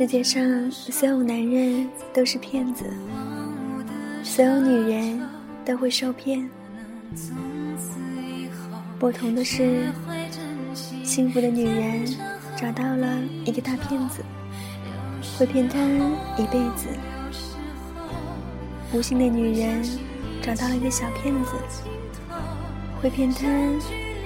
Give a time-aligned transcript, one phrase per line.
[0.00, 2.86] 世界上所有男人都是骗子，
[4.22, 5.20] 所有女人
[5.62, 6.48] 都会受骗。
[8.98, 9.88] 不同的是，
[11.04, 12.06] 幸福的女人
[12.56, 14.24] 找到了一个大骗子，
[15.38, 15.78] 会骗她
[16.38, 16.88] 一辈子；
[18.90, 19.82] 不幸的女人
[20.40, 21.52] 找到了一个小骗子，
[23.02, 23.46] 会骗她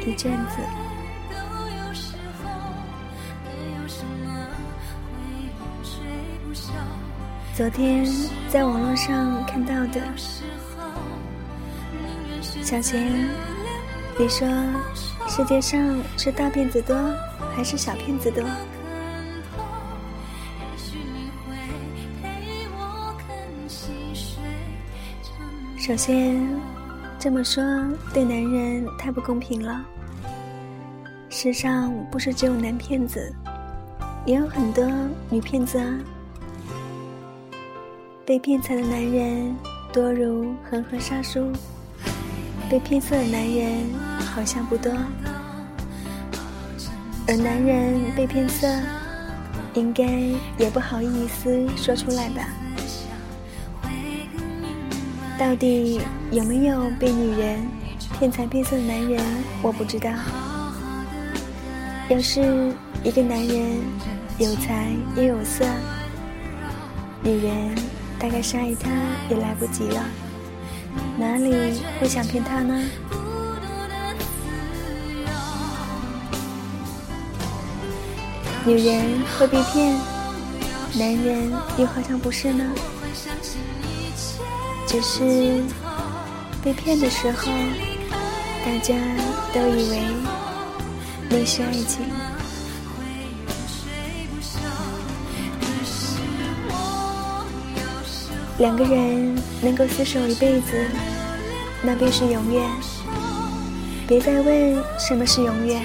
[0.07, 0.84] 一阵子。
[7.57, 8.05] 昨天
[8.49, 10.01] 在网络上看到的，
[12.43, 13.29] 小贤，
[14.19, 14.49] 你说
[15.29, 16.97] 世界上是大骗子多
[17.55, 18.45] 还是小骗子多？
[25.79, 26.45] 首先
[27.21, 27.63] 这么说
[28.13, 29.81] 对男人太不公平了。
[31.31, 33.33] 世上不是只有男骗子，
[34.27, 34.85] 也有很多
[35.31, 35.87] 女骗子啊。
[38.27, 39.55] 被骗财的男人
[39.93, 41.53] 多如恒河沙数，
[42.71, 43.71] 被骗色的男人
[44.19, 44.91] 好像不多。
[47.29, 48.67] 而男人被骗色，
[49.75, 50.05] 应该
[50.57, 52.49] 也不好意思说出来吧？
[55.39, 56.01] 到底
[56.31, 57.61] 有没有被女人
[58.19, 59.23] 骗财骗色的男人，
[59.61, 60.11] 我不知道。
[62.09, 62.73] 要是
[63.03, 63.83] 一个男人
[64.39, 65.67] 有财也有色，
[67.23, 67.75] 女人。
[68.25, 68.89] 大概是爱他
[69.29, 70.03] 也来不及了，
[71.19, 72.83] 哪里会想骗他呢？
[78.65, 79.95] 女人会被骗，
[80.95, 82.65] 男人又何尝不是呢？
[84.87, 85.63] 只是
[86.63, 87.53] 被骗的时候，
[88.65, 88.95] 大家
[89.53, 90.03] 都以为
[91.29, 92.07] 那是爱情。
[98.59, 100.87] 两个人能够厮守一辈子，
[101.83, 102.63] 那便是永远。
[104.07, 105.83] 别再问什么是永远。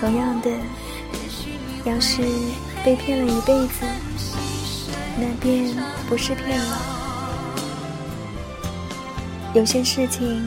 [0.00, 0.50] 同样的，
[1.84, 2.22] 要是
[2.82, 3.84] 被骗了一辈子，
[5.18, 5.76] 那便
[6.08, 6.78] 不是骗了。
[9.52, 10.42] 有些事情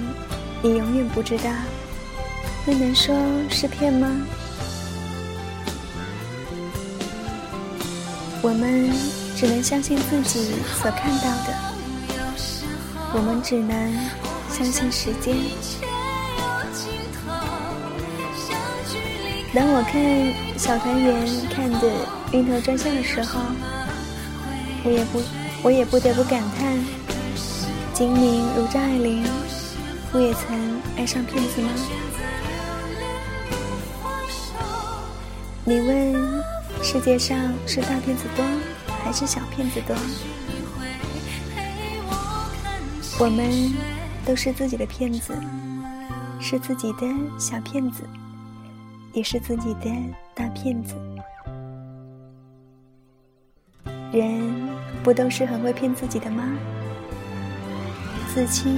[0.63, 1.51] 你永远不知道，
[2.65, 3.15] 那能说
[3.47, 4.09] 是骗吗？
[8.41, 9.22] 我们。
[9.43, 11.53] 只能相信自己所看到的，
[13.13, 13.93] 我们只能
[14.49, 15.35] 相信时间。
[19.53, 21.91] 当我看小团圆看得
[22.31, 23.41] 晕头转向的时候，
[24.85, 25.21] 我也不，
[25.61, 26.79] 我也不得不感叹：
[27.93, 29.25] 精明如张爱玲，
[30.09, 31.69] 不也曾爱上骗子吗？
[35.65, 36.43] 你问，
[36.81, 37.37] 世界上
[37.67, 38.45] 是大骗子多？
[39.03, 39.95] 还是小骗子多，
[43.19, 43.73] 我们
[44.25, 45.37] 都是自己的骗子，
[46.39, 47.05] 是自己的
[47.37, 48.03] 小骗子，
[49.11, 49.91] 也是自己的
[50.33, 50.95] 大骗子。
[54.11, 54.51] 人
[55.03, 56.43] 不都是很会骗自己的吗？
[58.33, 58.69] 自欺，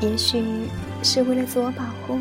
[0.00, 0.68] 也许
[1.02, 2.18] 是为了自我保护。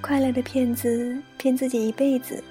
[0.00, 2.42] 快乐的骗子骗自己一辈子。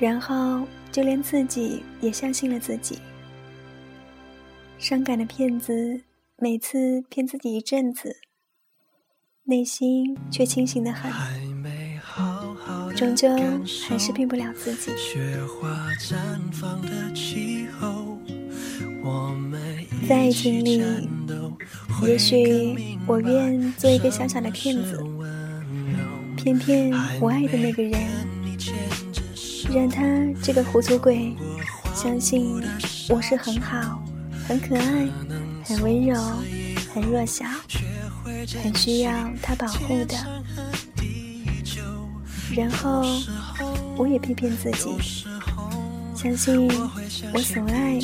[0.00, 2.98] 然后，就连自己也相信了自己。
[4.78, 6.00] 伤感的骗子，
[6.36, 8.16] 每次骗自己一阵子，
[9.42, 11.10] 内心却清醒的很，
[12.94, 13.28] 终究
[13.88, 14.92] 还是骗不了自己。
[20.08, 20.80] 在爱情里，
[22.06, 25.04] 也许我愿做一个小小的骗子，
[26.36, 28.37] 骗骗我爱的那个人。
[29.70, 30.02] 让他
[30.42, 31.34] 这个糊涂鬼
[31.94, 32.62] 相信
[33.08, 34.02] 我是很好、
[34.46, 35.06] 很可爱、
[35.64, 36.18] 很温柔、
[36.92, 37.44] 很弱小、
[38.62, 39.12] 很需要
[39.42, 40.16] 他保护的。
[42.56, 43.02] 然后
[43.96, 44.88] 我也骗骗自己，
[46.14, 46.66] 相信
[47.34, 47.98] 我所爱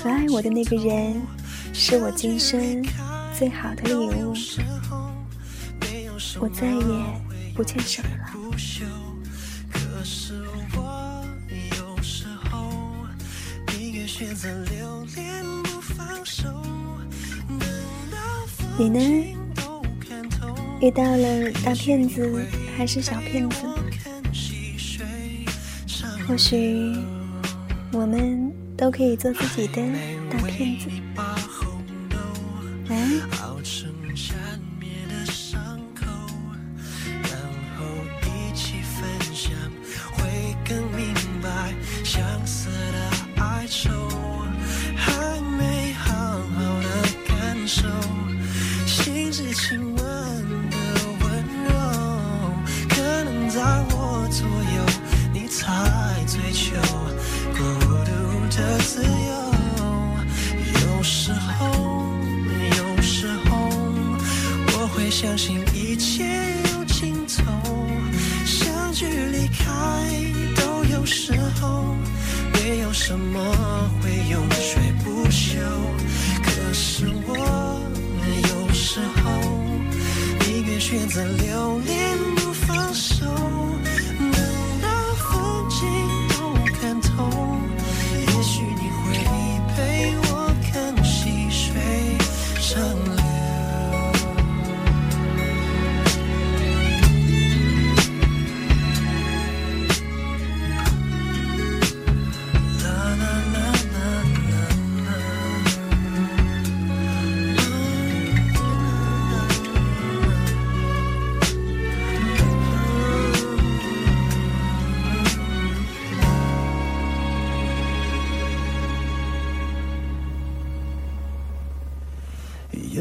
[0.00, 1.20] 和爱我的那个人
[1.72, 2.84] 是我今生
[3.36, 4.32] 最好的礼物，
[6.38, 8.30] 我再也不欠什么了。
[18.78, 19.00] 你呢？
[20.80, 22.46] 遇到了大骗子
[22.76, 23.66] 还是小骗子？
[26.28, 26.94] 或许
[27.92, 29.82] 我们都可以做自己的
[30.30, 30.88] 大骗子。
[32.88, 33.08] 来。
[33.64, 34.34] 至
[72.66, 75.58] 没有什么会永垂不朽。
[76.42, 77.36] 可是我
[78.48, 79.30] 有时候
[80.46, 83.26] 宁愿选择留恋不放手，